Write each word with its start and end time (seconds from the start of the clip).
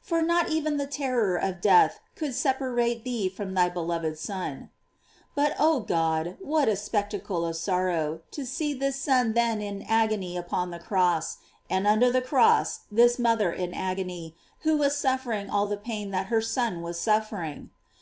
for 0.00 0.22
not 0.22 0.48
even 0.48 0.78
the 0.78 0.86
terror 0.86 1.36
of 1.36 1.60
death 1.60 2.00
could 2.16 2.34
separate 2.34 3.04
thee 3.04 3.28
from 3.28 3.52
thy 3.52 3.68
beloved 3.68 4.18
Son.J 4.18 4.70
But, 5.34 5.54
oh 5.58 5.80
God, 5.80 6.38
what 6.40 6.68
a 6.68 6.76
spectacle 6.76 7.44
of 7.44 7.54
sorrow, 7.54 8.20
to 8.30 8.46
see 8.46 8.72
this 8.72 8.96
Son 8.96 9.34
then 9.34 9.60
in 9.60 9.82
agony 9.82 10.38
upon 10.38 10.70
the 10.70 10.78
cross, 10.78 11.36
and 11.68 11.86
under 11.86 12.10
the 12.10 12.22
crosi 12.22 12.78
this 12.90 13.18
mother 13.18 13.52
in 13.52 13.74
agony, 13.74 14.34
who 14.60 14.74
was 14.78 14.96
suffering 14.96 15.50
all 15.50 15.66
the 15.66 15.76
pain 15.76 16.12
that 16.12 16.28
her 16.28 16.40
Son 16.40 16.80
was 16.80 16.98
suffering! 16.98 17.68